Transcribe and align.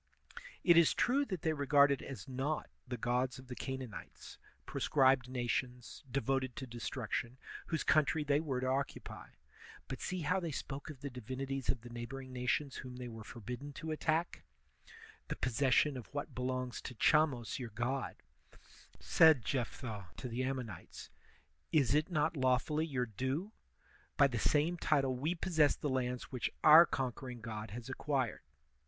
It 0.63 0.77
is 0.77 0.95
true 0.95 1.25
that 1.25 1.43
they 1.43 1.53
regarded 1.53 2.01
as 2.01 2.27
naught 2.27 2.71
the 2.87 2.97
gods 2.97 3.37
of 3.37 3.49
the 3.49 3.55
Canaan 3.55 3.93
ites, 3.93 4.39
proscribed 4.65 5.29
nations, 5.29 6.03
devoted 6.09 6.55
to 6.55 6.65
destruction, 6.65 7.37
whose 7.67 7.83
country 7.83 8.23
they 8.23 8.39
were 8.39 8.59
to 8.61 8.65
occupy; 8.65 9.29
but 9.87 10.01
see 10.01 10.21
how 10.21 10.39
they 10.39 10.49
spoke 10.51 10.89
of 10.89 11.01
the 11.01 11.11
divinities 11.11 11.69
of 11.69 11.81
the 11.81 11.89
neighboring 11.91 12.33
nations 12.33 12.77
whom 12.77 12.95
they 12.95 13.07
were 13.07 13.23
forbidden 13.23 13.73
to 13.73 13.91
attack: 13.91 14.41
^The 15.29 15.39
possession 15.39 15.95
of 15.95 16.07
what 16.11 16.33
belongs 16.33 16.81
to 16.81 16.95
Chamos 16.95 17.59
your 17.59 17.69
god, 17.69 18.23
* 18.65 18.77
said 18.99 19.45
Jephthah 19.45 20.07
to 20.17 20.27
the 20.27 20.41
Ammonites, 20.43 21.11
* 21.41 21.71
is 21.71 21.93
it 21.93 22.09
not 22.09 22.35
lawfully 22.35 22.87
your 22.87 23.05
due? 23.05 23.51
By 24.17 24.25
the 24.25 24.39
same 24.39 24.77
title 24.77 25.15
we 25.15 25.35
pos. 25.35 25.57
sess 25.57 25.75
the 25.75 25.89
lands 25.89 26.31
which 26.31 26.49
our 26.63 26.87
conquering 26.87 27.39
god 27.41 27.69
has 27.69 27.87
acquired. 27.87 28.41